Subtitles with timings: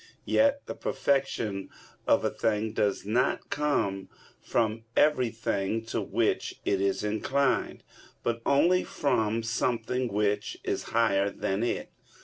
[0.25, 1.69] Yet the perfection
[2.07, 4.09] of a thing does not come
[4.41, 7.83] from everything to which it is inclined,
[8.23, 11.91] but only from something which is higher than it.